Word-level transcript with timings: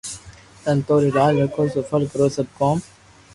سنتو 0.63 0.95
ري 1.03 1.09
لاج 1.17 1.33
رکو 1.43 1.63
سفل 1.75 2.01
ڪرو 2.11 2.27
سب 2.35 2.45
ڪوم 2.57 2.77